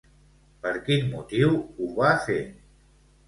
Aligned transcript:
Per 0.63 0.71
quin 0.87 1.03
motiu 1.11 1.53
ho 1.59 1.91
va 1.99 2.09
fer? 2.29 2.39